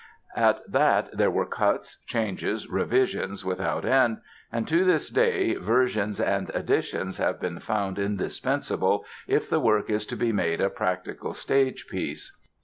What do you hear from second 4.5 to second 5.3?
and to this